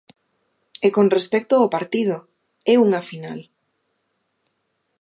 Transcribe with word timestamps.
E 0.85 0.87
con 0.95 1.05
respecto 1.17 1.53
ao 1.57 1.71
partido, 1.75 2.17
é 2.73 2.75
unha 2.85 3.01
final. 3.09 3.39